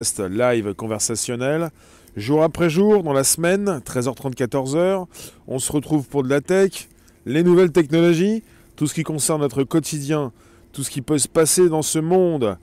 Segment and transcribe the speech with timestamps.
[0.00, 1.70] live conversationnel.
[2.16, 5.06] Jour après jour, dans la semaine, 13h30, 14h,
[5.48, 6.88] on se retrouve pour de la tech,
[7.26, 8.44] les nouvelles technologies,
[8.76, 10.30] tout ce qui concerne notre quotidien,
[10.72, 12.58] tout ce qui peut se passer dans ce monde,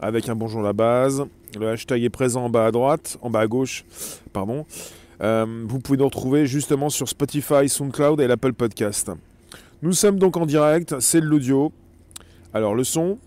[0.00, 1.26] avec un bonjour à la base.
[1.58, 3.84] Le hashtag est présent en bas à droite, en bas à gauche,
[4.32, 4.64] pardon.
[5.20, 9.10] Euh, vous pouvez nous retrouver justement sur Spotify, SoundCloud et l'Apple Podcast.
[9.82, 11.72] Nous sommes donc en direct, c'est de l'audio.
[12.54, 13.18] Alors le son,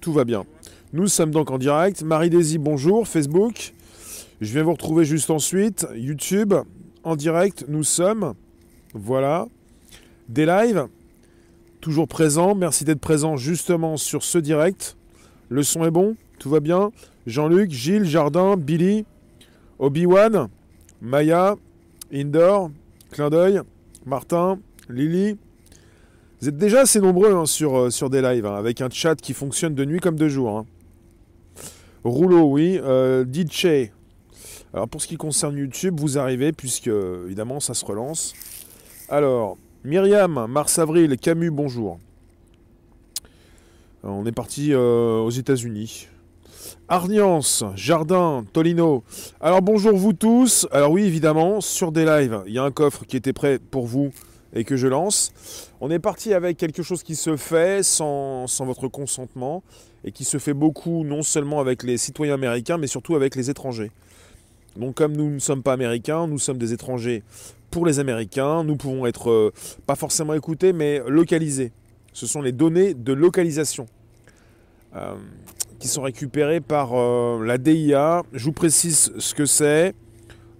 [0.00, 0.44] tout va bien.
[0.94, 2.04] Nous sommes donc en direct.
[2.04, 3.08] Marie-Daisy, bonjour.
[3.08, 3.74] Facebook.
[4.40, 5.88] Je viens vous retrouver juste ensuite.
[5.96, 6.54] YouTube,
[7.02, 8.34] en direct, nous sommes.
[8.92, 9.48] Voilà.
[10.28, 10.86] Des lives,
[11.80, 12.54] toujours présents.
[12.54, 14.96] Merci d'être présent justement sur ce direct.
[15.48, 16.92] Le son est bon, tout va bien.
[17.26, 19.04] Jean-Luc, Gilles, Jardin, Billy,
[19.80, 20.46] Obi-Wan,
[21.02, 21.56] Maya,
[22.12, 22.70] Indoor,
[23.10, 23.62] Clin d'œil,
[24.06, 25.36] Martin, Lily.
[26.40, 29.16] Vous êtes déjà assez nombreux hein, sur, euh, sur des lives, hein, avec un chat
[29.16, 30.56] qui fonctionne de nuit comme de jour.
[30.56, 30.66] Hein.
[32.04, 32.78] Rouleau, oui.
[32.82, 33.90] Euh, DJ.
[34.74, 38.34] Alors pour ce qui concerne YouTube, vous arrivez puisque évidemment ça se relance.
[39.08, 41.98] Alors, Myriam, Mars-Avril, Camus, bonjour.
[44.02, 46.08] on est parti euh, aux États-Unis.
[46.88, 49.02] Arniance, Jardin, Tolino.
[49.40, 50.66] Alors bonjour vous tous.
[50.72, 53.86] Alors oui, évidemment, sur des lives, il y a un coffre qui était prêt pour
[53.86, 54.10] vous
[54.54, 55.32] et que je lance.
[55.80, 59.62] On est parti avec quelque chose qui se fait sans, sans votre consentement
[60.04, 63.50] et qui se fait beaucoup non seulement avec les citoyens américains, mais surtout avec les
[63.50, 63.90] étrangers.
[64.76, 67.22] Donc comme nous ne sommes pas américains, nous sommes des étrangers
[67.74, 69.52] pour les Américains, nous pouvons être euh,
[69.84, 71.72] pas forcément écoutés, mais localisés.
[72.12, 73.86] Ce sont les données de localisation
[74.94, 75.16] euh,
[75.80, 78.22] qui sont récupérées par euh, la DIA.
[78.32, 79.92] Je vous précise ce que c'est.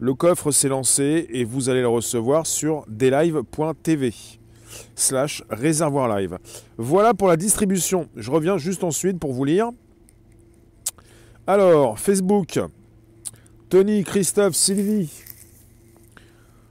[0.04, 4.12] Le coffre s'est lancé et vous allez le recevoir sur dlive.tv
[4.94, 6.36] slash réservoir live.
[6.76, 8.10] Voilà pour la distribution.
[8.14, 9.70] Je reviens juste ensuite pour vous lire.
[11.46, 12.60] Alors, Facebook,
[13.70, 15.10] Tony, Christophe, Sylvie,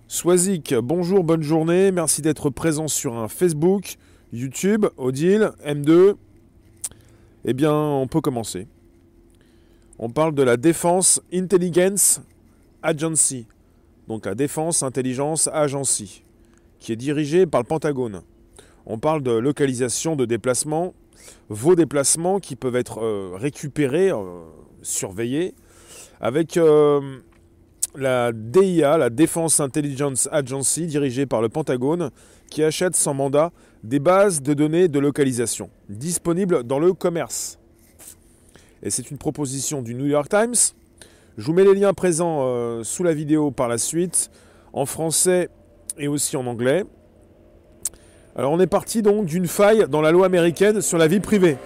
[0.08, 1.92] Swazik, bonjour, bonne journée.
[1.92, 3.96] Merci d'être présent sur un Facebook,
[4.32, 6.18] YouTube, Odile, M2.
[7.46, 8.68] Eh bien, on peut commencer.
[9.98, 12.22] On parle de la Défense Intelligence
[12.84, 13.48] Agency.
[14.08, 16.24] Donc la Défense Intelligence Agency
[16.84, 18.24] qui est dirigé par le Pentagone.
[18.86, 20.94] On parle de localisation de déplacements,
[21.48, 24.44] vos déplacements qui peuvent être euh, récupérés, euh,
[24.82, 25.56] surveillés,
[26.20, 27.20] avec euh,
[27.96, 32.12] la DIA, la Defense Intelligence Agency, dirigée par le Pentagone,
[32.50, 33.54] qui achète sans mandat
[33.86, 37.60] des bases de données de localisation, disponibles dans le commerce.
[38.82, 40.76] Et c'est une proposition du New York Times.
[41.36, 44.30] Je vous mets les liens présents sous la vidéo par la suite,
[44.72, 45.50] en français
[45.98, 46.84] et aussi en anglais.
[48.36, 51.58] Alors on est parti donc d'une faille dans la loi américaine sur la vie privée.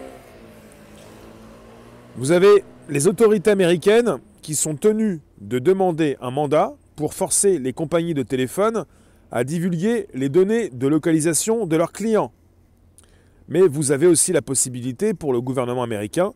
[2.15, 7.73] Vous avez les autorités américaines qui sont tenues de demander un mandat pour forcer les
[7.73, 8.85] compagnies de téléphone
[9.33, 12.31] à divulguer les données de localisation de leurs clients.
[13.49, 16.31] Mais vous avez aussi la possibilité pour le gouvernement américain,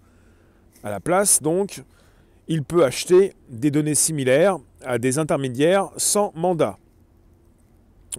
[0.83, 1.83] à la place donc,
[2.47, 6.77] il peut acheter des données similaires à des intermédiaires sans mandat.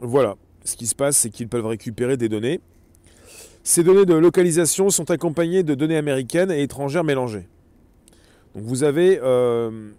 [0.00, 2.60] Voilà, ce qui se passe, c'est qu'ils peuvent récupérer des données.
[3.64, 7.46] Ces données de localisation sont accompagnées de données américaines et étrangères mélangées.
[8.54, 9.90] Donc vous avez, euh,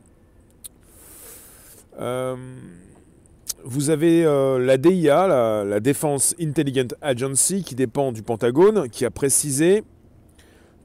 [2.00, 2.36] euh,
[3.66, 9.84] euh, la DIA, la, la Defense Intelligence Agency, qui dépend du Pentagone, qui a précisé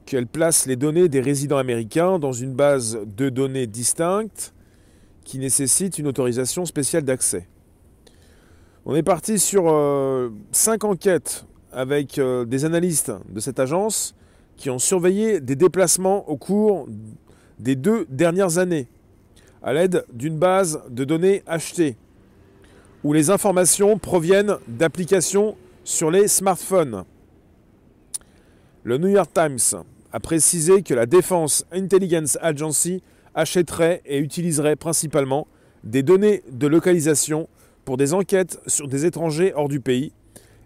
[0.09, 4.55] qu'elle place les données des résidents américains dans une base de données distincte
[5.23, 7.47] qui nécessite une autorisation spéciale d'accès.
[8.87, 14.15] On est parti sur euh, cinq enquêtes avec euh, des analystes de cette agence
[14.57, 16.87] qui ont surveillé des déplacements au cours
[17.59, 18.87] des deux dernières années
[19.61, 21.97] à l'aide d'une base de données achetées
[23.03, 27.03] où les informations proviennent d'applications sur les smartphones.
[28.83, 33.03] Le New York Times a précisé que la Defense Intelligence Agency
[33.35, 35.47] achèterait et utiliserait principalement
[35.83, 37.47] des données de localisation
[37.85, 40.11] pour des enquêtes sur des étrangers hors du pays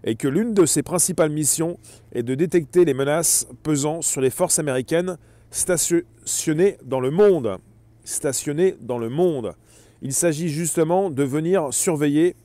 [0.04, 1.78] et que l'une de ses principales missions
[2.12, 5.16] est de détecter les menaces pesant sur les forces américaines
[5.50, 7.58] stationnées dans le monde.
[8.04, 9.54] Stationnées dans le monde.
[10.02, 12.36] Il s'agit justement de venir surveiller,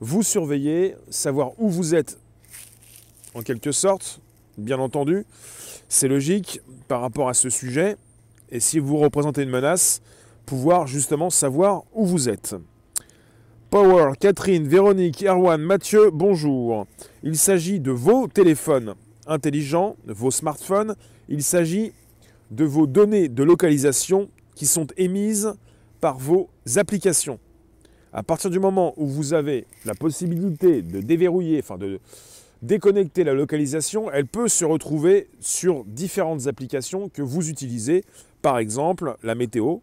[0.00, 2.18] vous surveiller, savoir où vous êtes
[3.34, 4.20] en quelque sorte,
[4.56, 5.26] bien entendu.
[5.90, 7.96] C'est logique par rapport à ce sujet.
[8.50, 10.02] Et si vous représentez une menace,
[10.44, 12.54] pouvoir justement savoir où vous êtes.
[13.70, 16.86] Power, Catherine, Véronique, Erwan, Mathieu, bonjour.
[17.22, 18.94] Il s'agit de vos téléphones
[19.26, 20.94] intelligents, vos smartphones.
[21.30, 21.92] Il s'agit
[22.50, 25.54] de vos données de localisation qui sont émises
[26.00, 27.38] par vos applications.
[28.12, 31.98] À partir du moment où vous avez la possibilité de déverrouiller, enfin de
[32.62, 38.04] déconnecter la localisation, elle peut se retrouver sur différentes applications que vous utilisez.
[38.42, 39.78] Par exemple, la météo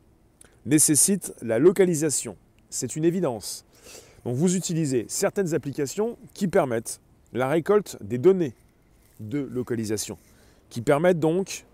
[0.66, 2.36] nécessite la localisation.
[2.69, 3.66] C'est une évidence.
[4.25, 7.00] Donc vous utilisez certaines applications qui permettent
[7.33, 8.54] la récolte des données
[9.19, 10.18] de localisation,
[10.69, 11.66] qui permettent donc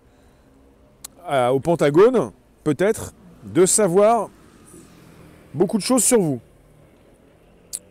[1.28, 2.32] au Pentagone
[2.64, 3.14] peut-être
[3.44, 4.28] de savoir
[5.54, 6.40] beaucoup de choses sur vous.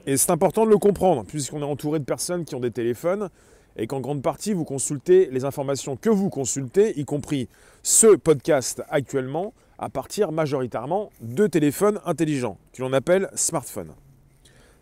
[0.07, 3.29] Et c'est important de le comprendre, puisqu'on est entouré de personnes qui ont des téléphones
[3.77, 7.47] et qu'en grande partie, vous consultez les informations que vous consultez, y compris
[7.83, 13.93] ce podcast actuellement, à partir majoritairement de téléphones intelligents, que l'on appelle smartphones.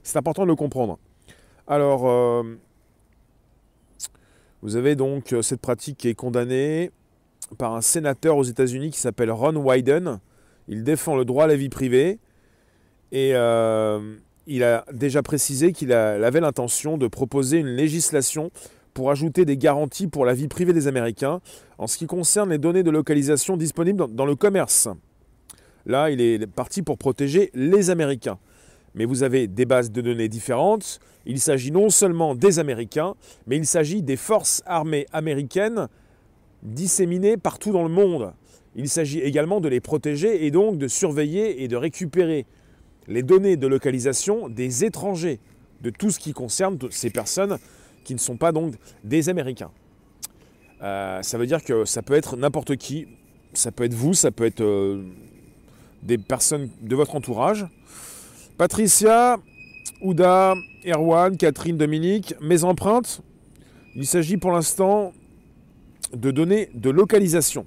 [0.04, 0.98] C'est important de le comprendre.
[1.68, 2.44] Alors, euh,
[4.62, 6.92] vous avez donc euh, cette pratique qui est condamnée
[7.58, 10.20] par un sénateur aux États-Unis qui s'appelle Ron Wyden.
[10.68, 12.20] Il défend le droit à la vie privée
[13.12, 14.16] et euh,
[14.50, 18.50] il a déjà précisé qu'il avait l'intention de proposer une législation
[18.96, 21.40] pour ajouter des garanties pour la vie privée des Américains
[21.78, 24.90] en ce qui concerne les données de localisation disponibles dans, le commerce.
[25.86, 28.40] Là, il est parti pour protéger les Américains.
[28.96, 31.00] Mais vous avez des bases de données différentes.
[31.28, 33.14] Il s'agit non seulement des Américains,
[33.46, 35.88] mais il s'agit des forces armées américaines
[36.64, 38.34] disséminées partout dans le monde.
[38.76, 42.48] Il s'agit également de les protéger et donc de surveiller et de récupérer
[43.08, 45.40] les données de localisation des étrangers,
[45.82, 47.58] de tout ce qui concerne ces personnes
[48.04, 49.72] qui ne sont pas donc des Américains.
[50.82, 53.08] Euh, ça veut dire que ça peut être n'importe qui,
[53.54, 55.04] ça peut être vous, ça peut être euh,
[56.04, 57.66] des personnes de votre entourage.
[58.58, 59.38] Patricia,
[60.02, 60.56] Ouda,
[60.86, 63.22] Erwan, Catherine, Dominique, mes empreintes.
[63.96, 65.14] Il s'agit pour l'instant
[66.14, 67.66] de données de localisation.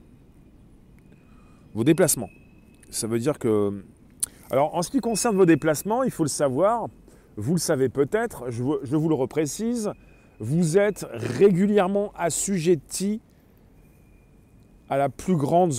[1.75, 2.31] Vos déplacements.
[2.91, 3.83] Ça veut dire que
[4.53, 6.89] alors, en ce qui concerne vos déplacements, il faut le savoir,
[7.39, 9.91] vous le savez peut-être, je, vous le reprécise,
[10.41, 13.23] vous êtes régulièrement assujetti
[14.91, 15.73] à la plus, grande,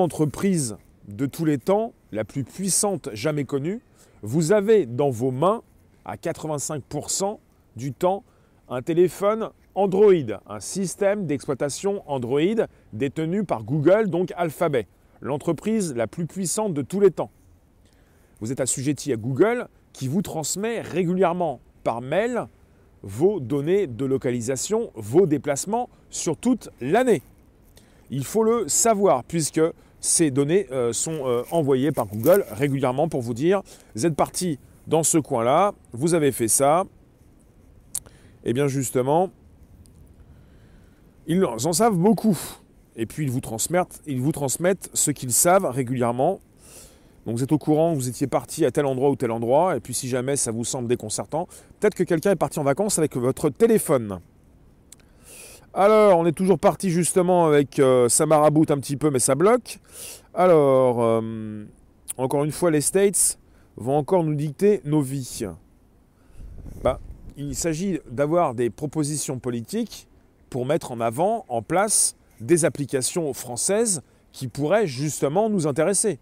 [0.00, 0.76] entreprise
[1.08, 3.80] de tous les temps, la plus puissante jamais connue.
[4.20, 5.62] Vous avez dans vos mains,
[6.04, 7.38] à 85%
[7.76, 8.22] du temps,
[8.68, 10.12] un téléphone Android,
[10.46, 14.86] un système d'exploitation Android détenu par Google, donc Alphabet,
[15.22, 17.30] l'entreprise la plus puissante de tous les temps
[18.42, 22.48] vous êtes assujetti à Google qui vous transmet régulièrement par mail
[23.04, 27.22] vos données de localisation, vos déplacements sur toute l'année.
[28.10, 29.60] Il faut le savoir puisque
[30.00, 33.62] ces données euh, sont euh, envoyées par Google régulièrement pour vous dire
[33.94, 34.58] vous êtes parti
[34.88, 36.84] dans ce coin-là, vous avez fait ça.
[38.44, 39.30] Et eh bien justement,
[41.28, 42.36] ils en savent beaucoup.
[42.96, 46.40] Et puis ils vous transmettent, ils vous transmettent ce qu'ils savent régulièrement
[47.26, 49.80] donc vous êtes au courant, vous étiez parti à tel endroit ou tel endroit, et
[49.80, 51.46] puis si jamais ça vous semble déconcertant,
[51.78, 54.18] peut-être que quelqu'un est parti en vacances avec votre téléphone.
[55.74, 59.34] Alors, on est toujours parti justement avec euh, ça maraboute un petit peu, mais ça
[59.34, 59.78] bloque.
[60.34, 61.64] Alors, euh,
[62.18, 63.38] encore une fois, les States
[63.76, 65.46] vont encore nous dicter nos vies.
[66.82, 67.00] Bah,
[67.38, 70.08] il s'agit d'avoir des propositions politiques
[70.50, 74.02] pour mettre en avant, en place, des applications françaises
[74.32, 76.18] qui pourraient justement nous intéresser.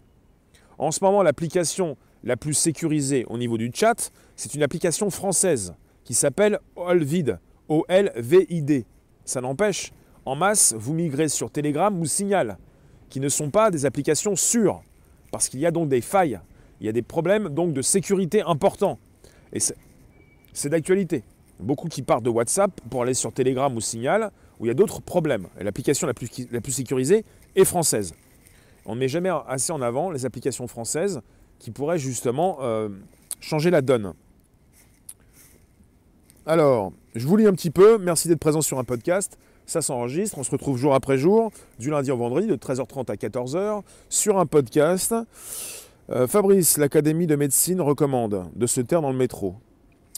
[0.81, 5.75] En ce moment, l'application la plus sécurisée au niveau du chat, c'est une application française
[6.03, 7.37] qui s'appelle Olvid,
[7.69, 8.87] O-L-V-I-D.
[9.23, 9.93] Ça n'empêche,
[10.25, 12.57] en masse, vous migrez sur Telegram ou Signal,
[13.09, 14.81] qui ne sont pas des applications sûres,
[15.31, 16.39] parce qu'il y a donc des failles,
[16.79, 18.97] il y a des problèmes de sécurité importants.
[19.53, 21.23] Et c'est d'actualité.
[21.59, 24.73] Beaucoup qui partent de WhatsApp pour aller sur Telegram ou Signal, où il y a
[24.73, 25.47] d'autres problèmes.
[25.59, 26.15] l'application la
[26.61, 27.23] plus sécurisée
[27.55, 28.15] est française.
[28.85, 31.21] On ne met jamais assez en avant les applications françaises
[31.59, 32.89] qui pourraient justement euh,
[33.39, 34.13] changer la donne.
[36.45, 37.99] Alors, je vous lis un petit peu.
[37.99, 39.37] Merci d'être présent sur un podcast.
[39.67, 40.37] Ça s'enregistre.
[40.39, 44.39] On se retrouve jour après jour, du lundi au vendredi, de 13h30 à 14h, sur
[44.39, 45.13] un podcast.
[46.09, 49.55] Euh, Fabrice, l'Académie de médecine recommande de se taire dans le métro.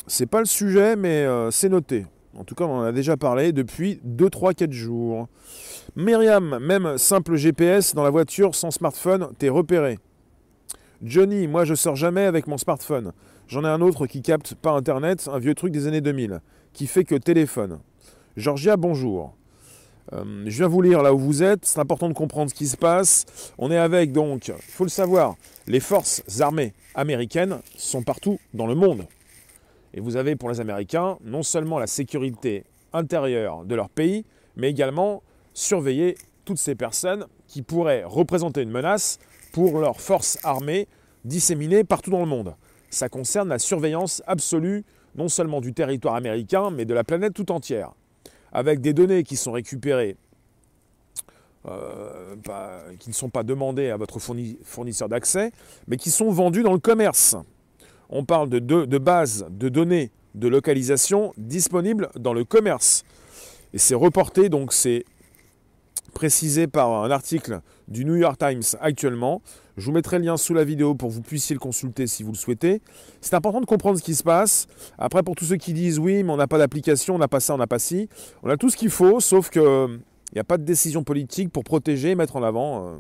[0.08, 2.06] C'est pas le sujet, mais euh, c'est noté.
[2.38, 5.28] En tout cas, on en a déjà parlé depuis 2, 3, 4 jours.
[5.96, 10.00] Myriam, même simple GPS dans la voiture sans smartphone, t'es repéré.
[11.04, 13.14] Johnny, moi je sors jamais avec mon smartphone.
[13.48, 16.42] J'en ai un autre qui capte pas internet, un vieux truc des années 2000,
[16.74, 17.78] qui fait que téléphone.
[18.36, 19.36] Georgia, bonjour.
[20.14, 22.66] Euh, je viens vous lire là où vous êtes, c'est important de comprendre ce qui
[22.66, 23.54] se passe.
[23.60, 25.36] On est avec donc, il faut le savoir,
[25.68, 29.06] les forces armées américaines sont partout dans le monde.
[29.94, 34.72] Et vous avez pour les Américains non seulement la sécurité intérieure de leur pays, mais
[34.72, 35.22] également
[35.54, 39.20] surveiller toutes ces personnes qui pourraient représenter une menace
[39.52, 40.88] pour leurs forces armées
[41.26, 42.56] disséminées partout dans le monde.
[42.90, 44.84] Ça concerne la surveillance absolue
[45.16, 47.92] non seulement du territoire américain, mais de la planète tout entière,
[48.52, 50.18] avec des données qui sont récupérées,
[51.68, 52.36] euh,
[53.00, 55.52] qui ne sont pas demandées à votre fournisseur d'accès,
[55.88, 57.36] mais qui sont vendues dans le commerce.
[58.10, 63.04] On parle de, de bases de données de localisation disponibles dans le commerce.
[63.74, 65.06] Et c'est reporté, donc c'est
[66.14, 69.42] précisé par un article du New York Times actuellement.
[69.78, 72.24] Je vous mettrai le lien sous la vidéo pour que vous puissiez le consulter si
[72.24, 72.82] vous le souhaitez.
[73.22, 74.68] C'est important de comprendre ce qui se passe.
[74.98, 77.40] Après, pour tous ceux qui disent oui, mais on n'a pas d'application, on n'a pas
[77.40, 78.08] ça, on n'a pas ci,
[78.44, 80.00] on a tout ce qu'il faut, sauf qu'il
[80.34, 82.88] n'y a pas de décision politique pour protéger et mettre en avant.
[82.88, 82.98] Euh.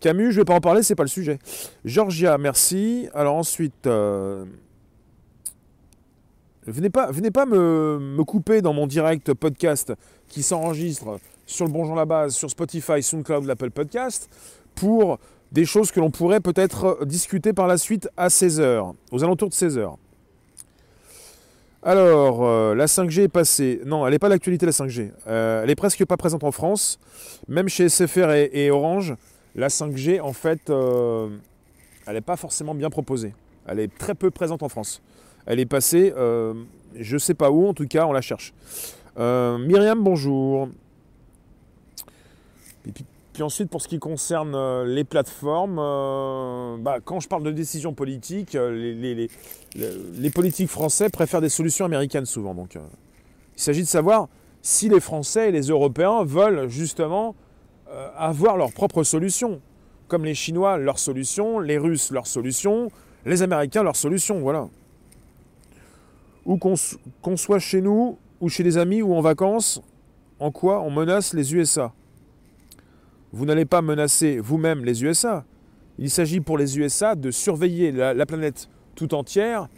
[0.00, 1.38] Camus, je ne vais pas en parler, c'est pas le sujet.
[1.84, 3.08] Georgia, merci.
[3.14, 4.44] Alors ensuite, euh,
[6.66, 9.92] venez pas, venez pas me, couper dans mon direct podcast
[10.28, 14.28] qui s'enregistre sur le Bonjour la base, sur Spotify, SoundCloud, l'Apple Podcast,
[14.74, 15.18] pour
[15.52, 19.54] des choses que l'on pourrait peut-être discuter par la suite à 16h, aux alentours de
[19.54, 19.96] 16h.
[21.86, 23.80] Alors, euh, la 5G est passée.
[23.84, 25.12] Non, elle n'est pas l'actualité, la 5G.
[25.26, 26.98] Euh, elle est presque pas présente en France.
[27.46, 29.14] Même chez SFR et, Orange,
[29.54, 31.28] la 5G, en fait, euh,
[32.06, 33.34] elle n'est pas forcément bien proposée.
[33.66, 35.02] Elle est très peu présente en France.
[35.44, 38.54] Elle est passée, je ne sais pas où, en tout cas, on la cherche.
[39.18, 40.68] Myriam, bonjour.
[43.34, 47.42] Et puis, ensuite, pour ce qui concerne euh, les plateformes, euh, bah, quand je parle
[47.42, 48.70] de décision politique, euh,
[49.74, 52.54] les, politiques français préfèrent des solutions américaines souvent.
[52.54, 54.28] Donc, il s'agit de savoir
[54.62, 57.34] si les Français et les Européens veulent justement
[58.16, 59.60] avoir leurs propres solutions.
[60.06, 62.92] Comme les Chinois, leurs solutions, les Russes, leurs solutions,
[63.26, 64.38] les Américains, leurs solutions.
[64.42, 64.68] Voilà.
[66.46, 69.82] Ou qu'on soit chez nous, ou chez des amis, ou en vacances,
[70.38, 71.92] en quoi on menace les USA
[73.34, 75.44] vous n'allez pas menacer vous-même les USA.
[75.98, 79.68] Il s'agit pour les USA de surveiller la, planète tout entière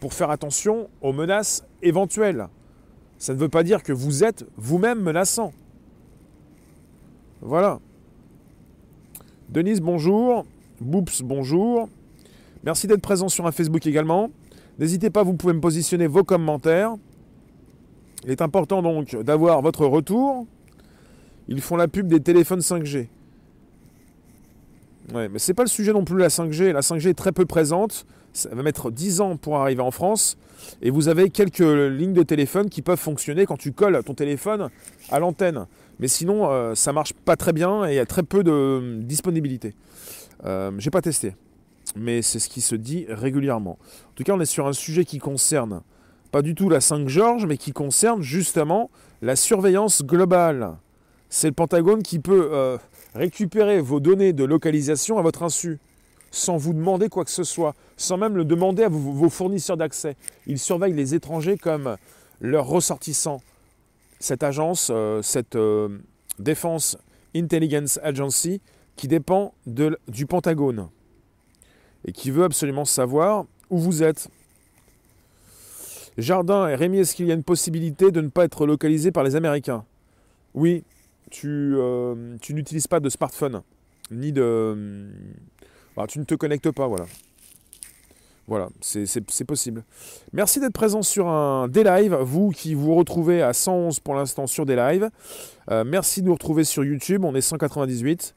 [0.00, 2.48] pour faire attention aux menaces éventuelles.
[3.16, 5.54] Ça ne veut pas dire que vous êtes vous-même menaçant.
[7.40, 7.80] Voilà.
[9.48, 10.44] Denise, bonjour.
[10.82, 11.88] Boops, bonjour.
[12.64, 14.30] Merci d'être présent sur un Facebook également.
[14.78, 16.94] N'hésitez pas, vous pouvez me positionner vos commentaires.
[18.24, 20.46] Il est important donc d'avoir votre retour.
[21.48, 23.08] Ils font la pub des téléphones 5G.
[25.14, 26.72] Ouais, mais c'est pas le sujet non plus la 5G.
[26.72, 28.06] La 5G est très peu présente.
[28.32, 30.36] Ça va mettre 10 ans pour arriver en France.
[30.82, 34.68] Et vous avez quelques lignes de téléphone qui peuvent fonctionner quand tu colles ton téléphone
[35.10, 35.66] à l'antenne.
[36.00, 38.98] Mais sinon, euh, ça marche pas très bien et il y a très peu de
[39.02, 39.74] disponibilité.
[40.44, 41.34] Euh, J'ai pas testé.
[41.94, 43.78] Mais c'est ce qui se dit régulièrement.
[44.10, 45.82] En tout cas, on est sur un sujet qui concerne
[46.32, 48.90] pas du tout la 5 Georges, mais qui concerne justement
[49.22, 50.76] la surveillance globale
[51.28, 52.78] c'est le Pentagone qui peut euh,
[53.14, 55.78] récupérer vos données de localisation à votre insu,
[56.30, 60.16] sans vous demander quoi que ce soit, sans même le demander à vos, fournisseurs d'accès.
[60.46, 61.96] Il surveille les étrangers comme
[62.40, 63.40] leurs ressortissants.
[64.18, 65.98] Cette agence, euh, cette euh,
[66.38, 66.96] Defense
[67.34, 68.60] Intelligence Agency,
[68.96, 70.88] qui dépend du Pentagone
[72.06, 74.28] et qui veut absolument savoir où vous êtes.
[76.16, 79.22] Jardin et Rémi, est-ce qu'il y a une possibilité de ne pas être localisé par
[79.22, 79.84] les Américains?
[80.54, 80.82] Oui,
[81.44, 83.62] euh, tu, n'utilises pas de smartphone,
[84.10, 85.08] ni de...
[85.96, 87.06] Bah, tu ne te connectes pas, voilà.
[88.48, 89.82] Voilà, c'est possible.
[90.32, 94.64] Merci d'être présent sur un D-Live, vous qui vous retrouvez à 111 pour l'instant sur
[94.64, 95.10] des lives.
[95.72, 98.34] Euh, merci de nous retrouver sur YouTube, on est 198.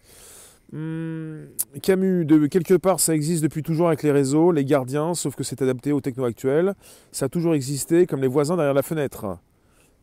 [0.72, 1.46] Hmm,
[1.84, 5.44] Camus, de quelque part, ça existe depuis toujours avec les réseaux, les gardiens, sauf que
[5.44, 6.74] c'est adapté aux techno actuels.
[7.12, 9.38] Ça a toujours existé, comme les voisins derrière la fenêtre.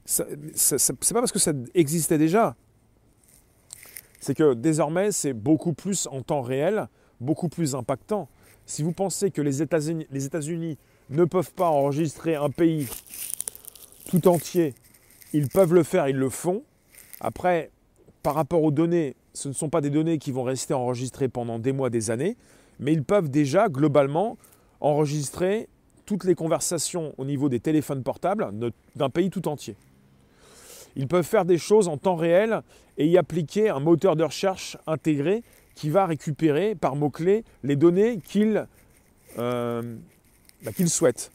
[0.05, 2.55] C'est pas parce que ça existait déjà
[4.27, 6.89] c'est que désormais, c'est beaucoup plus en temps réel,
[7.21, 8.29] beaucoup plus impactant.
[8.67, 10.79] Si vous pensez que les États-Unis
[11.11, 12.89] ne peuvent pas enregistrer un pays
[14.11, 14.75] tout entier,
[15.33, 16.65] ils peuvent le faire, ils le font.
[17.21, 17.71] Après,
[18.25, 21.61] par rapport aux données, ce ne sont pas des données qui vont rester enregistrées pendant
[21.61, 22.37] des mois, des années,
[22.81, 24.39] mais ils peuvent déjà, globalement,
[24.81, 25.69] enregistrer
[26.05, 28.53] toutes les conversations au niveau des téléphones portables
[28.97, 29.77] d'un pays tout entier.
[30.97, 32.63] Ils peuvent faire des choses en temps réel
[32.99, 35.43] et y appliquer un moteur de recherche intégré
[35.75, 38.67] qui va récupérer par mots-clés les données qu'ils
[39.39, 39.83] euh,
[40.65, 41.31] bah, souhaitent.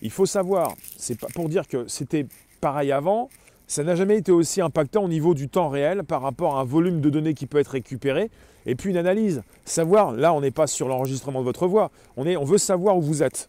[0.00, 2.26] Il faut savoir, c'est pas pour dire que c'était
[2.60, 3.28] pareil avant,
[3.66, 6.64] ça n'a jamais été aussi impactant au niveau du temps réel par rapport à un
[6.64, 8.30] volume de données qui peut être récupéré
[8.66, 9.42] et puis une analyse.
[9.64, 12.96] Savoir, là on n'est pas sur l'enregistrement de votre voix, on, est, on veut savoir
[12.96, 13.48] où vous êtes.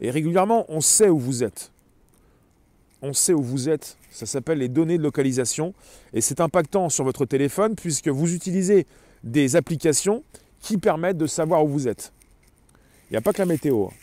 [0.00, 1.72] Et régulièrement, on sait où vous êtes
[3.02, 3.96] on sait où vous êtes.
[4.10, 5.74] Ça s'appelle les données de localisation.
[6.12, 8.86] Et c'est impactant sur votre téléphone puisque vous utilisez
[9.24, 10.22] des applications
[10.60, 12.12] qui permettent de savoir où vous êtes.
[13.10, 13.86] Il n'y a pas que la météo.
[13.86, 13.94] Hein.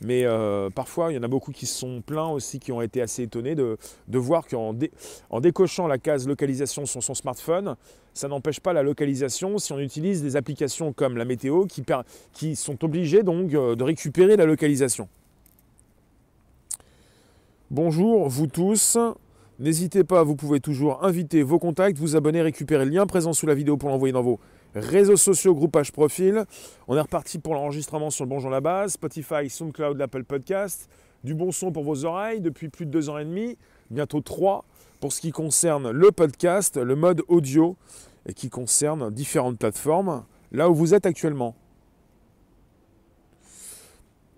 [0.00, 3.00] Mais euh, parfois, il y en a beaucoup qui sont plaints aussi, qui ont été
[3.00, 3.78] assez étonnés de,
[4.12, 4.74] voir qu'en
[5.30, 7.76] en décochant la case localisation sur son smartphone,
[8.12, 11.66] ça n'empêche pas la localisation si on utilise des applications comme la météo
[12.32, 15.08] qui, sont obligées euh, de récupérer la localisation.
[17.74, 18.96] Bonjour vous tous.
[19.58, 23.46] N'hésitez pas, vous pouvez toujours inviter vos contacts, vous abonner, récupérer le lien présent sous
[23.46, 24.38] la vidéo pour l'envoyer dans vos
[24.76, 26.44] réseaux sociaux, groupage profil.
[26.86, 30.88] On est reparti pour l'enregistrement sur le Bonjour la base, Spotify, SoundCloud, l'Apple Podcast.
[31.24, 33.58] Du bon son pour vos oreilles depuis plus de deux ans et demi,
[33.90, 34.64] bientôt trois,
[35.00, 37.76] pour ce qui concerne le podcast, le mode audio,
[38.28, 41.56] et qui concerne différentes plateformes, là où vous êtes actuellement.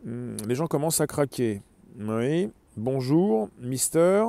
[0.06, 1.60] Hmm, les gens commencent à craquer.
[2.00, 2.48] Oui.
[2.76, 4.24] Bonjour, Mister.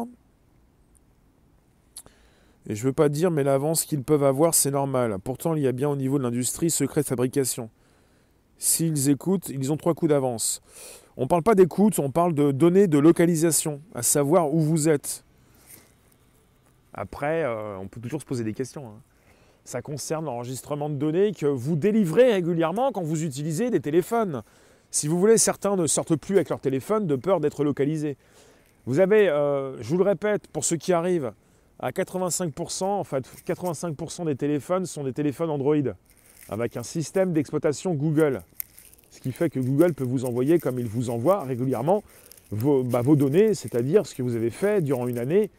[2.66, 5.18] Et je ne veux pas dire, mais l'avance qu'ils peuvent avoir, c'est normal.
[5.22, 7.70] Pourtant, il y a bien au niveau de l'industrie secret de fabrication.
[8.58, 10.62] S'ils écoutent, ils ont trois coups d'avance.
[11.18, 14.88] On ne parle pas d'écoute, on parle de données de localisation, à savoir où vous
[14.88, 15.25] êtes.
[16.94, 18.88] Après, euh, on peut toujours se poser des questions.
[18.88, 19.01] Hein.
[19.66, 24.42] Ça concerne l'enregistrement de données que vous délivrez régulièrement quand vous utilisez des téléphones.
[24.91, 28.17] Si vous voulez, certains ne sortent plus avec leur téléphone de peur d'être localisés.
[28.86, 31.34] Vous avez, euh, je vous le répète, pour ceux qui arrivent,
[31.79, 35.75] à 85%, en fait, 85% des téléphones sont des téléphones Android
[36.50, 38.41] avec un système d'exploitation Google.
[39.12, 42.03] Ce qui fait que Google peut vous envoyer, comme il vous envoie régulièrement,
[42.51, 45.50] vos, bah, données, c'est-à-dire ce que vous avez fait durant une année.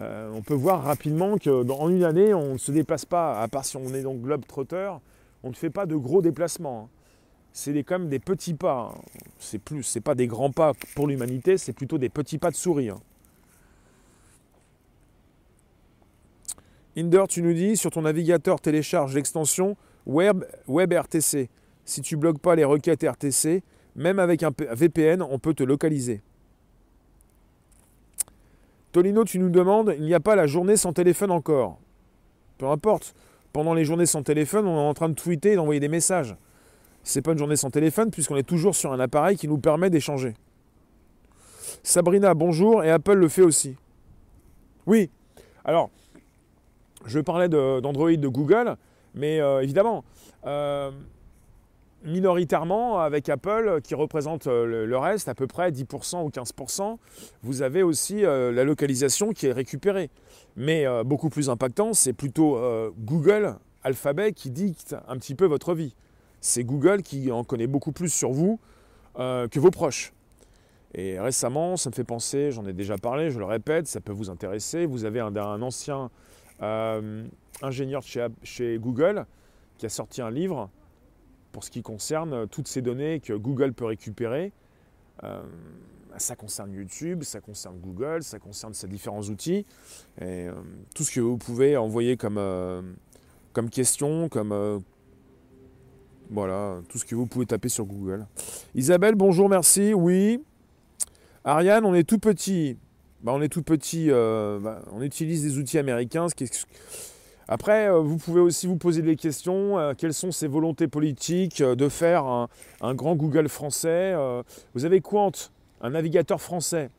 [0.00, 3.64] Euh, on peut voir rapidement qu'en une année, on ne se déplace pas, à part
[3.64, 4.92] si on est donc globe-trotter,
[5.42, 6.90] on ne fait pas de gros déplacements.
[7.58, 8.92] C'est quand même des petits pas.
[8.92, 9.00] Hein.
[9.38, 12.54] C'est plus, c'est pas des grands pas pour l'humanité, c'est plutôt des petits pas de
[12.54, 12.90] souris.
[12.90, 13.00] Hein.
[16.98, 21.48] Inder, tu nous dis, sur ton navigateur, télécharge l'extension Web, WebRTC.
[21.86, 23.62] Si tu bloques pas les requêtes RTC,
[23.96, 26.20] même avec un VPN, on peut te localiser.
[28.92, 31.78] Tolino, tu nous demandes, il n'y a pas la journée sans téléphone encore.
[32.58, 33.14] Peu importe.
[33.54, 36.36] Pendant les journées sans téléphone, on est en train de tweeter et d'envoyer des messages.
[37.06, 39.90] C'est pas une journée sans téléphone puisqu'on est toujours sur un appareil qui nous permet
[39.90, 40.34] d'échanger.
[41.84, 43.76] Sabrina, bonjour, et Apple le fait aussi.
[44.86, 45.08] Oui.
[45.64, 45.90] Alors,
[47.04, 48.76] je parlais d'Android de, Google,
[49.14, 50.02] mais euh, évidemment,
[50.46, 50.90] euh,
[52.02, 56.96] minoritairement, avec Apple, qui représente euh, le, reste, à peu près 10% ou 15%,
[57.44, 60.10] vous avez aussi la localisation qui est récupérée.
[60.56, 62.58] Mais beaucoup plus impactant, c'est plutôt
[62.98, 65.94] Google, Alphabet, qui dicte un petit peu votre vie.
[66.40, 68.58] C'est Google qui en connaît beaucoup plus sur vous
[69.16, 70.12] que vos proches.
[70.94, 74.12] Et récemment, ça me fait penser, j'en ai déjà parlé, je le répète, ça peut
[74.12, 74.86] vous intéresser.
[74.86, 76.10] Vous avez un ancien
[76.62, 77.26] euh,
[77.60, 79.26] ingénieur chez, Google,
[79.76, 80.70] qui a sorti un livre
[81.52, 84.52] pour ce qui concerne toutes ces données que Google peut récupérer.
[85.22, 85.42] Euh,
[86.16, 89.66] ça concerne YouTube, ça concerne Google, ça concerne ces différents outils.
[90.18, 90.52] Et euh,
[90.94, 92.40] tout ce que vous pouvez envoyer comme,
[93.52, 94.82] comme question, comme,
[96.30, 98.26] voilà, tout ce que vous pouvez taper sur Google.
[98.74, 99.94] Isabelle, bonjour, merci.
[99.94, 100.42] Oui.
[101.44, 102.76] Ariane, on est tout petit.
[103.22, 106.26] Bah, on est tout petit, euh, bah, on utilise des outils américains.
[107.48, 109.78] Après, euh, vous pouvez aussi vous poser des questions.
[109.78, 114.14] Euh, quelles sont ces volontés politiques de faire un, grand Google français
[114.74, 115.32] Vous avez Quant,
[115.80, 116.90] un navigateur français?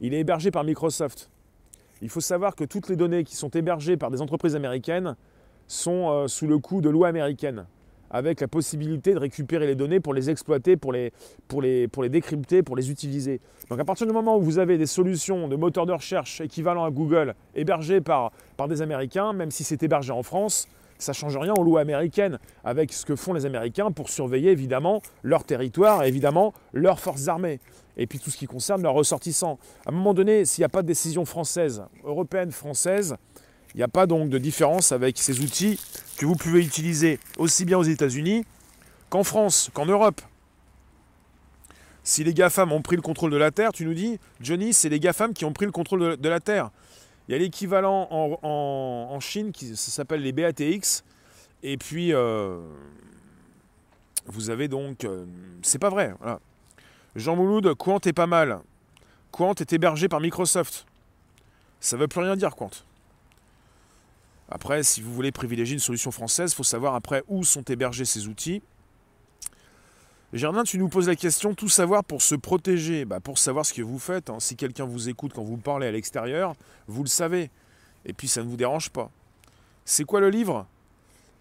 [0.00, 1.30] Il est hébergé par Microsoft.
[2.00, 5.16] Il faut savoir que toutes les données qui sont hébergées par des entreprises américaines
[5.68, 7.66] sont sous le coup de loi américaine
[8.12, 11.12] avec la possibilité de récupérer les données pour les exploiter, pour les,
[11.48, 13.40] pour les, pour les décrypter, pour les utiliser.
[13.70, 16.84] Donc à partir du moment où vous avez des solutions de moteurs de recherche équivalents
[16.84, 21.16] à Google hébergées par, par des Américains, même si c'est hébergé en France, ça ne
[21.16, 25.42] change rien aux lois américaines, avec ce que font les Américains pour surveiller évidemment leur
[25.42, 27.58] territoire évidemment leurs forces armées.
[27.96, 29.58] Et puis tout ce qui concerne leurs ressortissants.
[29.84, 33.16] À un moment donné, s'il n'y a pas de décision française, européenne, française,
[33.74, 35.80] il n'y a pas donc de différence avec ces outils
[36.18, 38.44] que vous pouvez utiliser aussi bien aux États-Unis
[39.08, 40.20] qu'en France, qu'en Europe.
[42.04, 44.88] Si les GAFAM ont pris le contrôle de la Terre, tu nous dis, Johnny, c'est
[44.88, 46.70] les GAFAM qui ont pris le contrôle de, la Terre.
[47.28, 51.04] Il y a l'équivalent en, Chine, qui s'appelle les BATX.
[51.62, 52.60] Et puis, euh,
[54.26, 55.04] vous avez donc...
[55.04, 55.24] Euh,
[55.62, 56.12] c'est pas vrai.
[57.14, 58.60] Jean Mouloud, Quant est pas mal.
[59.30, 60.86] Quant est hébergé par Microsoft.
[61.78, 62.70] Ça ne veut plus rien dire, Quant.
[64.54, 68.04] Après, si vous voulez privilégier une solution française, il faut savoir après où sont hébergés
[68.04, 68.60] ces outils.
[70.34, 73.72] Germain, tu nous poses la question, tout savoir pour se protéger, bah, pour savoir ce
[73.72, 74.28] que vous faites.
[74.28, 74.40] Hein.
[74.40, 76.54] Si quelqu'un vous écoute quand vous parlez à l'extérieur,
[76.86, 77.50] vous le savez.
[78.04, 79.10] Et puis ça ne vous dérange pas.
[79.86, 80.66] C'est quoi le livre?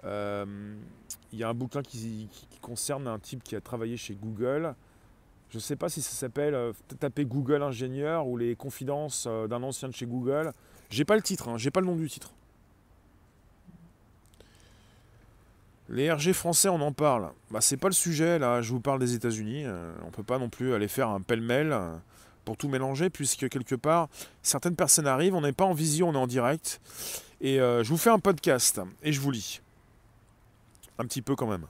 [0.06, 0.46] Euh,
[1.34, 2.30] il y a un bouquin qui,
[2.62, 4.74] concerne un type qui a travaillé chez Google.
[5.50, 9.48] Je ne sais pas si ça s'appelle euh, taper Google ingénieur ou les confidences euh,
[9.48, 10.54] d'un ancien de chez Google.
[10.90, 12.34] J'ai pas le titre, hein, j'ai pas le nom du titre.
[15.94, 17.34] Les RG français, on en parle.
[17.50, 18.62] Bah, c'est pas le sujet, là.
[18.62, 19.66] Je vous parle des États-Unis.
[19.66, 21.94] Euh, on peut pas non plus aller faire un pêle-mêle euh,
[22.46, 24.08] pour tout mélanger, puisque quelque part,
[24.42, 26.80] certaines personnes arrivent, on n'est pas en vision, on est en direct.
[27.42, 29.60] Et euh, je vous fais un podcast et je vous lis.
[30.98, 31.68] Un petit peu quand même.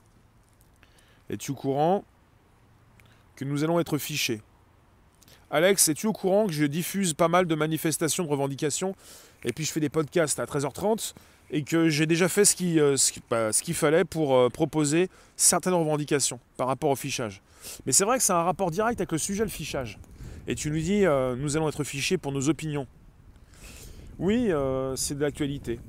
[1.28, 2.04] Es-tu au courant
[3.34, 4.40] que nous allons être fichés?
[5.50, 8.94] Alex, es-tu au courant que je diffuse pas mal de manifestations, de revendications?
[9.44, 11.12] Et puis je fais des podcasts à 13h30
[11.52, 12.96] et que j'ai déjà fait ce qu'il euh,
[13.30, 17.42] bah, fallait pour euh, proposer certaines revendications par rapport au fichage.
[17.84, 19.98] Mais c'est vrai que c'est un rapport direct avec le sujet, le fichage.
[20.48, 22.86] Et tu nous dis, euh, nous allons être fichés pour nos opinions.
[24.18, 24.50] Oui,
[24.94, 25.80] c'est de l'actualité.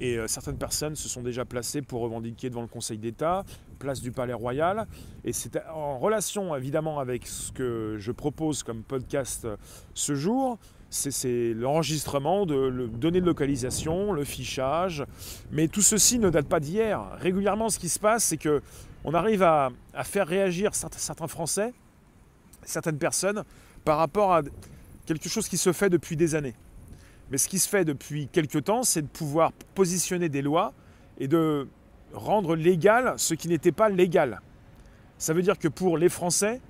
[0.00, 3.44] Et certaines personnes se sont déjà placées pour revendiquer devant le Conseil d'État,
[3.78, 4.86] place du Palais Royal.
[5.24, 9.46] Et c'est en relation évidemment avec ce que je propose comme podcast
[9.94, 10.58] ce jour,
[10.92, 15.04] c'est l'enregistrement de données de localisation, le fichage.
[15.50, 17.02] Mais tout ceci ne date pas d'hier.
[17.18, 18.60] Régulièrement, ce qui se passe, c'est que
[19.04, 19.70] on arrive à,
[20.04, 21.72] faire réagir certains, Français,
[22.62, 23.42] certaines personnes,
[23.84, 24.42] par rapport à
[25.06, 26.54] quelque chose qui se fait depuis des années.
[27.30, 30.74] Mais ce qui se fait depuis quelques temps, c'est de pouvoir positionner des lois
[31.18, 31.66] et de
[32.12, 34.40] rendre légal ce qui n'était pas légal.
[35.16, 36.60] Ça veut dire que pour les Français,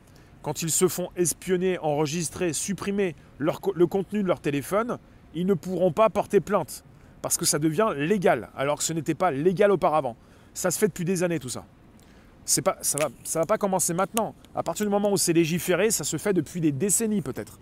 [0.43, 4.99] quand ils se font espionner, enregistrer, supprimer le contenu de leur téléphone,
[5.35, 6.85] ils ne pourront pas porter plainte
[7.23, 10.17] parce que ça devient légal, alors que ce n'était pas légal auparavant.
[10.55, 11.65] Ça se fait depuis des années tout ça.
[12.65, 14.35] Pas, ça ne va, ça va pas commencer maintenant.
[14.55, 17.61] À partir du moment où c'est légiféré, ça se fait depuis des décennies peut-être.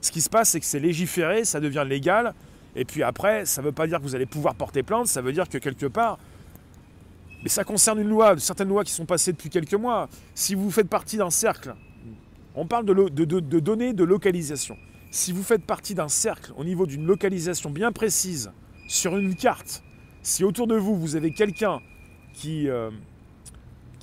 [0.00, 2.32] Ce qui se passe, c'est que c'est légiféré, ça devient légal,
[2.74, 5.20] et puis après, ça ne veut pas dire que vous allez pouvoir porter plainte, ça
[5.20, 6.18] veut dire que quelque part,
[7.42, 10.08] mais ça concerne une loi, certaines lois qui sont passées depuis quelques mois.
[10.34, 11.74] Si vous faites partie d'un cercle
[12.54, 14.76] on parle de, données de localisation.
[15.10, 18.50] Si vous faites partie d'un cercle au niveau d'une localisation bien précise
[18.88, 19.82] sur une carte,
[20.22, 21.80] si autour de vous, vous avez quelqu'un
[22.34, 22.90] qui, euh,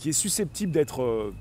[0.05, 1.01] est susceptible d'être...
[1.01, 1.33] Euh,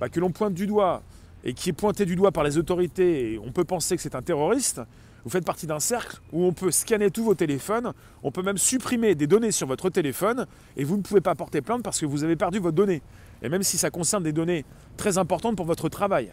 [0.00, 1.02] bah, que l'on pointe du doigt
[1.44, 4.14] et qui est pointé du doigt par les autorités et on peut penser que c'est
[4.14, 4.80] un terroriste,
[5.24, 8.58] vous faites partie d'un cercle où on peut scanner tous vos téléphones, on peut même
[8.58, 12.06] supprimer des données sur votre téléphone et vous ne pouvez pas porter plainte parce que
[12.06, 13.02] vous avez perdu votre donnée.
[13.42, 14.64] Et même si ça concerne des données
[14.96, 16.32] très importantes pour votre travail.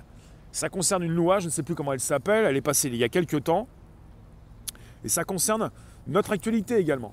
[0.54, 2.96] Ça concerne une loi, je ne sais plus comment elle s'appelle, elle est passée il
[2.96, 3.68] y a quelques temps.
[5.04, 5.72] Et ça concerne
[6.06, 7.12] notre actualité également.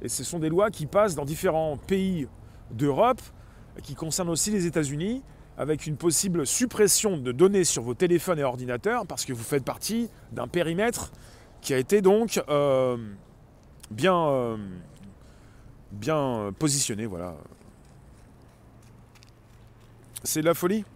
[0.00, 2.28] Et ce sont des lois qui passent dans différents pays
[2.70, 3.20] d'Europe,
[3.82, 5.22] qui concernent aussi les États-Unis,
[5.58, 9.64] avec une possible suppression de données sur vos téléphones et ordinateurs, parce que vous faites
[9.64, 11.12] partie d'un périmètre
[11.60, 12.96] qui a été donc euh,
[13.90, 14.56] bien, euh,
[15.92, 17.04] bien positionné.
[17.04, 17.34] Voilà.
[20.24, 20.86] C'est de la folie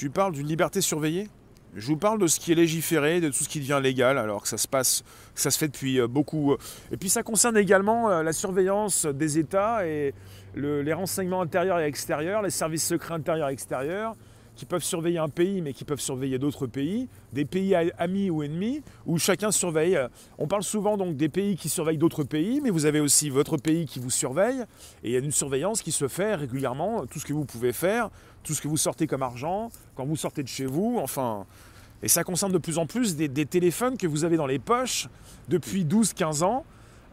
[0.00, 1.28] tu parles d'une liberté surveillée?
[1.76, 4.40] Je vous parle de ce qui est légiféré, de tout ce qui devient légal, alors
[4.40, 6.52] que ça se passe, ça se fait depuis euh, beaucoup.
[6.52, 6.58] Euh,
[6.90, 10.14] et puis ça concerne également euh, la surveillance des États et
[10.54, 14.16] les renseignements intérieurs et extérieurs, les services secrets intérieurs et extérieurs,
[14.60, 18.42] qui peuvent surveiller un pays, mais qui peuvent surveiller d'autres pays, des pays amis ou
[18.42, 19.98] ennemis, où chacun surveille.
[20.36, 23.56] On parle souvent donc des pays qui surveillent d'autres pays, mais vous avez aussi votre
[23.56, 24.60] pays qui vous surveille,
[25.02, 27.72] et il y a une surveillance qui se fait régulièrement, tout ce que vous pouvez
[27.72, 28.10] faire,
[28.42, 31.46] tout ce que vous sortez comme argent, quand vous sortez de chez vous, enfin...
[32.02, 35.08] Et ça concerne de plus en plus des, téléphones que vous avez dans les poches
[35.48, 36.66] depuis 12-15 ans,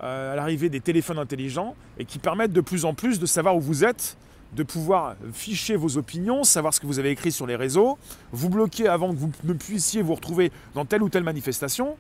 [0.04, 3.56] euh, à l'arrivée des téléphones intelligents, et qui permettent de plus en plus de savoir
[3.56, 4.18] où vous êtes,
[4.54, 7.98] de pouvoir ficher vos opinions, savoir ce que vous avez écrit sur les réseaux,
[8.32, 11.98] vous bloquer avant que vous ne puissiez vous retrouver dans telle ou telle manifestation.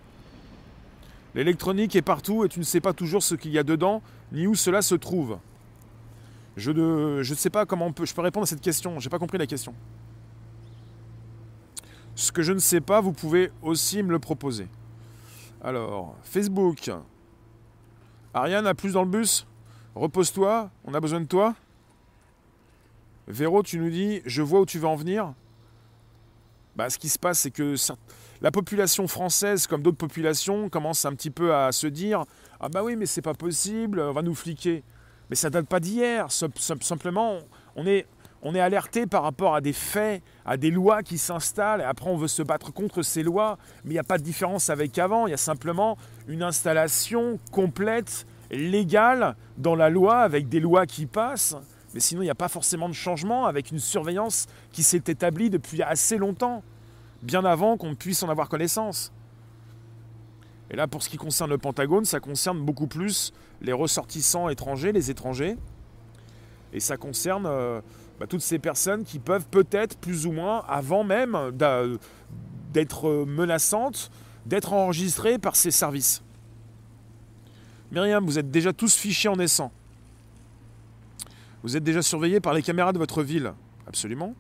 [1.35, 4.47] L'électronique est partout et tu ne sais pas toujours ce qu'il y a dedans, ni
[4.47, 5.37] où cela se trouve.
[6.55, 9.45] Je ne sais pas comment je peux répondre à cette question, j'ai pas compris la
[9.45, 9.75] question.
[12.15, 14.67] Ce que je ne sais pas, vous pouvez aussi me le proposer.
[15.63, 16.89] Alors, Facebook.
[18.33, 19.45] Ariane, a plus dans le bus?
[19.93, 21.53] Repose-toi, on a besoin de toi?
[23.27, 25.33] Véro, tu nous dis, je vois où tu veux en venir.
[26.77, 27.75] Bah, ce qui se passe, c'est que
[28.39, 32.23] la population française, comme d'autres populations, commence un petit peu à se dire
[32.59, 34.83] Ah bah oui, mais c'est pas possible, on va nous fliquer.
[35.29, 36.27] Mais ça date pas d'hier.
[36.29, 37.39] Simplement,
[37.75, 38.05] on est,
[38.43, 42.09] on est alerté par rapport à des faits, à des lois qui s'installent, et après
[42.09, 44.97] on veut se battre contre ces lois, mais il n'y a pas de différence avec
[44.99, 50.85] avant, il y a simplement une installation complète, légale dans la loi, avec des lois
[50.85, 51.57] qui passent,
[51.93, 55.49] mais sinon, il n'y a pas forcément de changement avec une surveillance qui s'est établie
[55.49, 56.63] depuis assez longtemps,
[57.23, 59.11] bien avant qu'on puisse en avoir connaissance.
[60.69, 64.91] Et là, pour ce qui concerne le Pentagone, ça concerne beaucoup plus les ressortissants étrangers,
[64.91, 65.57] les étrangers,
[66.73, 67.81] Et ça concerne euh,
[68.19, 71.51] bah, toutes ces personnes qui peuvent peut-être, plus ou moins, avant même
[72.73, 74.11] d'être menaçantes,
[74.45, 76.21] d'être enregistrées par ces services.
[77.91, 79.71] Myriam, vous êtes déjà tous fichés en naissant.
[81.63, 83.53] Vous êtes déjà surveillés par les caméras de votre ville.
[83.87, 84.35] Absolument.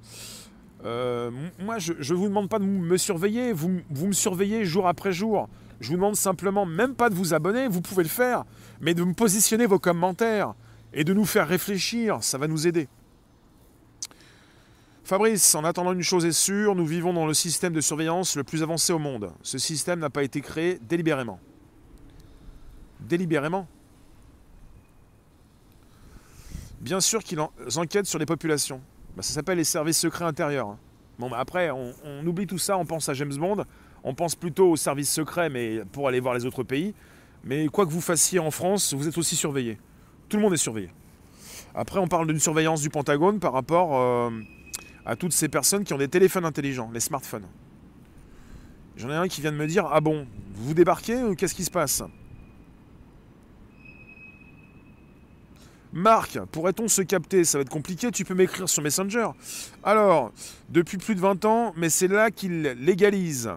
[0.85, 4.87] Euh, moi, je ne vous demande pas de me surveiller, vous, vous me surveillez jour
[4.87, 5.49] après jour.
[5.79, 8.45] Je vous demande simplement, même pas de vous abonner, vous pouvez le faire,
[8.81, 10.53] mais de me positionner vos commentaires
[10.93, 12.87] et de nous faire réfléchir, ça va nous aider.
[15.03, 18.43] Fabrice, en attendant une chose est sûre, nous vivons dans le système de surveillance le
[18.43, 19.31] plus avancé au monde.
[19.41, 21.39] Ce système n'a pas été créé délibérément.
[22.99, 23.67] Délibérément
[26.79, 27.39] Bien sûr qu'ils
[27.75, 28.81] enquêtent sur les populations.
[29.15, 30.77] Bah, ça s'appelle les services secrets intérieurs.
[31.17, 31.93] Bon, bah, après, on,
[32.25, 33.65] oublie tout ça, on pense à James Bond,
[34.03, 36.93] on pense plutôt aux services secrets, mais pour aller voir les autres pays.
[37.43, 39.79] Mais quoi que vous fassiez en France, vous êtes aussi surveillé.
[40.29, 40.89] Tout le monde est surveillé.
[41.73, 44.29] Après, on parle d'une surveillance du Pentagone par rapport euh,
[45.05, 47.47] à toutes ces personnes qui ont des téléphones intelligents, les smartphones.
[48.97, 51.63] J'en ai un qui vient de me dire Ah bon, vous débarquez ou qu'est-ce qui
[51.63, 52.03] se passe?
[55.97, 57.43] Marc, pourrait-on se capter?
[57.43, 59.29] Ça va être compliqué, tu peux m'écrire sur Messenger.
[59.83, 60.31] Alors,
[60.69, 63.49] depuis plus de 20 ans, mais c'est là qu'il légalise.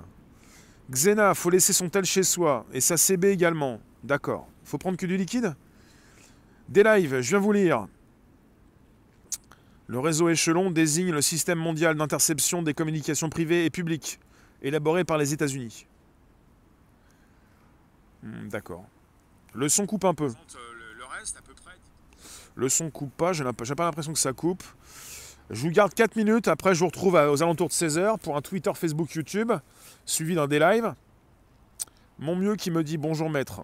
[0.90, 3.79] Xena, faut laisser son tel chez soi, et sa CB également.
[4.03, 4.48] D'accord.
[4.64, 5.55] Faut prendre que du liquide?
[6.70, 7.88] Des lives, je viens vous lire.
[9.87, 14.18] Le réseau échelon désigne le système mondial d'interception des communications privées et publiques,
[14.62, 15.87] élaboré par les États-Unis.
[18.22, 18.87] Hmm, d'accord.
[19.53, 20.31] Le son coupe un peu.
[20.31, 21.49] Près
[22.60, 24.62] le son coupe pas, j'ai pas l'impression que ça coupe.
[25.48, 28.42] Je vous garde 4 minutes, après je vous retrouve aux alentours de 16h pour un
[28.42, 29.50] Twitter, Facebook, YouTube,
[30.04, 30.94] suivi d'un des lives.
[32.18, 33.62] Mon mieux qui me dit bonjour maître.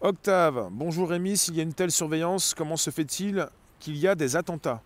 [0.00, 3.46] Octave, bonjour Rémi, s'il y a une telle surveillance, comment se fait-il
[3.80, 4.80] qu'il y a des attentats?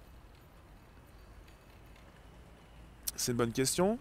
[3.15, 4.01] C'est une bonne question.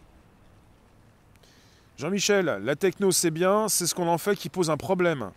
[1.97, 5.31] Jean-Michel, la techno c'est bien, c'est ce qu'on en fait qui pose un problème.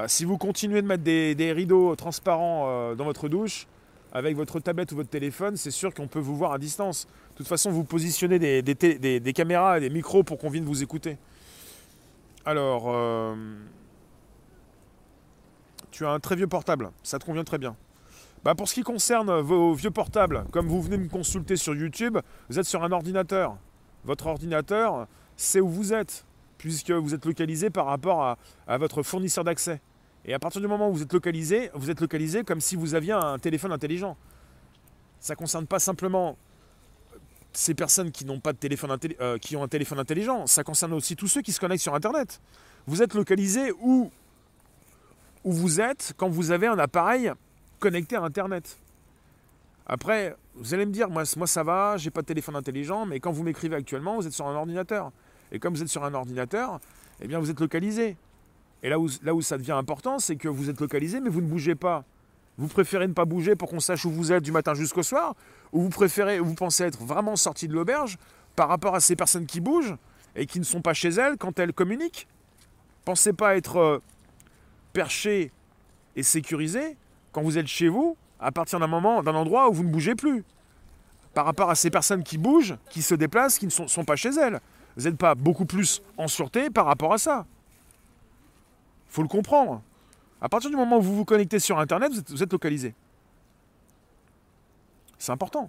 [0.00, 3.66] Bah, si vous continuez de mettre des, rideaux transparents euh, dans votre douche,
[4.12, 7.06] avec votre tablette ou votre téléphone, c'est sûr qu'on peut vous voir à distance.
[7.32, 11.18] De toute façon, vous positionnez des, caméras et des micros pour qu'on vienne vous écouter.
[12.46, 13.34] Alors, euh,
[15.90, 17.76] tu as un très vieux portable, ça te convient très bien.
[18.42, 22.16] Bah pour ce qui concerne vos vieux portables, comme vous venez me consulter sur YouTube,
[22.48, 23.58] vous êtes sur un ordinateur.
[24.06, 26.24] Votre ordinateur, c'est où vous êtes
[26.60, 28.36] puisque vous êtes localisé par rapport
[28.66, 29.80] à, votre fournisseur d'accès.
[30.24, 32.94] Et à partir du moment où vous êtes localisé, vous êtes localisé comme si vous
[32.94, 34.16] aviez un téléphone intelligent.
[35.18, 36.36] Ça ne concerne pas simplement
[37.52, 40.92] ces personnes qui n'ont pas de téléphone euh, qui ont un téléphone intelligent, ça concerne
[40.92, 42.40] aussi tous ceux qui se connectent sur Internet.
[42.86, 44.10] Vous êtes localisé où,
[45.44, 47.32] où vous êtes quand vous avez un appareil
[47.78, 48.78] connecté à Internet.
[49.86, 53.18] Après, vous allez me dire, moi, moi ça va, j'ai pas de téléphone intelligent, mais
[53.18, 55.10] quand vous m'écrivez actuellement, vous êtes sur un ordinateur.
[55.50, 56.78] Et comme vous êtes sur un ordinateur,
[57.20, 58.16] eh bien vous êtes localisé.
[58.82, 61.74] Et là où, ça devient important, c'est que vous êtes localisé, mais vous ne bougez
[61.74, 62.04] pas.
[62.56, 65.34] Vous préférez ne pas bouger pour qu'on sache où vous êtes du matin jusqu'au soir,
[65.72, 68.18] ou vous préférez, vous pensez être vraiment sorti de l'auberge
[68.56, 69.96] par rapport à ces personnes qui bougent
[70.34, 72.26] et qui ne sont pas chez elles quand elles communiquent.
[73.04, 73.98] Pensez pas être euh,
[74.92, 75.52] perché
[76.16, 76.96] et sécurisé
[77.32, 80.14] quand vous êtes chez vous à partir d'un moment, d'un endroit où vous ne bougez
[80.14, 80.44] plus.
[81.34, 84.30] Par rapport à ces personnes qui bougent, qui se déplacent, qui ne sont pas chez
[84.30, 84.60] elles
[84.96, 87.46] vous n'êtes pas beaucoup plus en sûreté par rapport à ça.
[89.10, 89.82] Faut le comprendre.
[90.40, 92.94] À partir du moment où vous vous connectez sur Internet, vous êtes, localisé.
[95.18, 95.68] C'est important.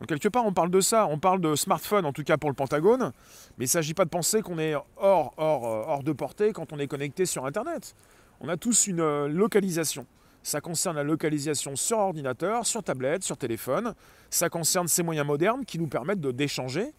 [0.00, 2.50] Donc quelque part, on parle de ça, on parle de smartphone, en tout cas pour
[2.50, 3.12] le Pentagone,
[3.56, 5.42] mais il ne s'agit pas de penser qu'on est hors, euh,
[5.86, 7.94] hors de portée quand on est connecté sur Internet.
[8.40, 10.06] On a tous une euh, localisation.
[10.42, 13.94] Ça concerne la localisation sur ordinateur, sur tablette, sur téléphone.
[14.28, 16.92] Ça concerne ces moyens modernes qui nous permettent d'échanger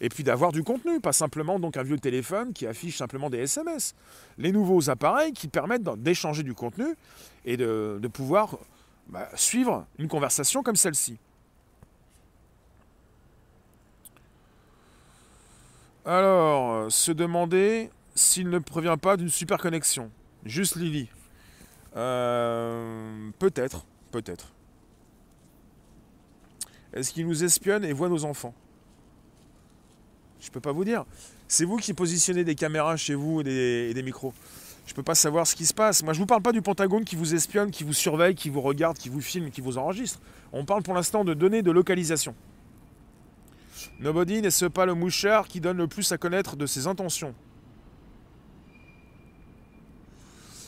[0.00, 3.38] et puis d'avoir du contenu, pas simplement donc un vieux téléphone qui affiche simplement des
[3.38, 3.94] SMS.
[4.38, 6.96] Les nouveaux appareils qui permettent d'échanger du contenu
[7.44, 8.58] et de, pouvoir
[9.08, 11.18] bah, suivre une conversation comme celle-ci.
[16.06, 20.10] Alors, se demander s'il ne provient pas d'une super connexion.
[20.44, 21.10] Juste Lily.
[21.96, 24.52] Euh, peut-être, peut-être.
[26.94, 28.54] Est-ce qu'il nous espionne et voit nos enfants?
[30.40, 31.04] Je ne peux pas vous dire.
[31.48, 34.32] C'est vous qui positionnez des caméras chez vous et des, micros.
[34.86, 36.02] Je ne peux pas savoir ce qui se passe.
[36.02, 38.48] Moi, je ne vous parle pas du Pentagone qui vous espionne, qui vous surveille, qui
[38.48, 40.20] vous regarde, qui vous filme, qui vous enregistre.
[40.52, 42.34] On parle pour l'instant de données de localisation.
[44.00, 47.34] Nobody n'est-ce pas le mouchard qui donne le plus à connaître de ses intentions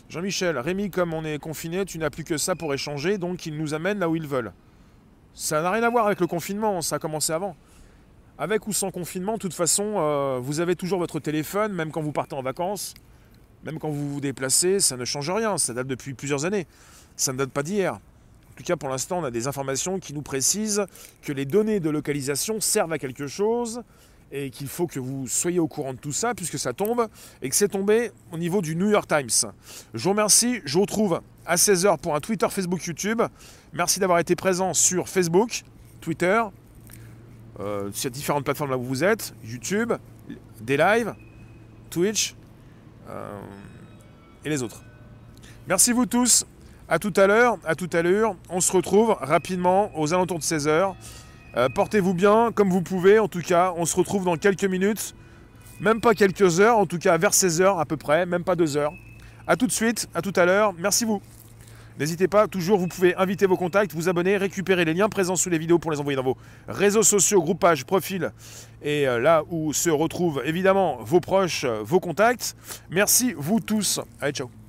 [0.09, 3.57] Jean-Michel, Rémi, comme on est confiné, tu n'as plus que ça pour échanger, donc ils
[3.57, 4.53] nous amènent là où ils veulent.
[5.33, 7.57] Ça n'a rien à voir avec le confinement, ça a commencé avant.
[8.43, 12.03] Avec ou sans confinement, de toute façon, euh, vous avez toujours votre téléphone, même quand
[12.03, 12.93] vous partez en vacances,
[13.63, 16.67] même quand vous vous déplacez, ça ne change rien, ça date depuis plusieurs années,
[17.15, 17.95] ça ne date pas d'hier.
[17.95, 20.85] En tout cas, pour l'instant, on a des informations qui nous précisent
[21.23, 23.85] que les données de localisation servent à quelque chose
[24.33, 27.07] et qu'il faut que vous soyez au courant de tout ça puisque ça tombe
[27.43, 29.53] et que c'est tombé au niveau du New York Times.
[29.95, 33.23] Je vous remercie, je vous retrouve à 16h pour un Twitter, Facebook, YouTube.
[33.73, 35.63] Merci d'avoir été présent sur Facebook,
[36.01, 36.43] Twitter,
[37.61, 39.93] euh, sur différentes plateformes là où vous êtes, YouTube,
[40.61, 41.15] des lives,
[41.91, 42.35] Twitch
[43.09, 43.41] euh,
[44.45, 44.83] et les autres.
[45.69, 46.47] Merci vous tous.
[46.89, 48.35] À tout à l'heure, à tout à l'heure.
[48.51, 50.95] On se retrouve rapidement aux alentours de 16h.
[51.57, 53.19] Euh, portez-vous bien comme vous pouvez.
[53.19, 55.15] En tout cas, on se retrouve dans quelques minutes.
[55.81, 58.77] Même pas quelques heures, en tout cas vers 16h à peu près, même pas deux
[58.77, 58.93] heures.
[59.47, 60.73] A tout de suite, à tout à l'heure.
[60.79, 61.21] Merci vous.
[61.99, 65.51] N'hésitez pas, toujours, vous pouvez inviter vos contacts, vous abonner, récupérer les liens présents sous
[65.51, 66.37] les vidéos pour les envoyer dans vos
[66.69, 68.31] réseaux sociaux, groupages, profils,
[68.83, 72.57] et euh, là où se retrouvent évidemment vos proches, vos contacts.
[72.91, 74.01] Merci vous tous.
[74.21, 74.62] Allez, ciao.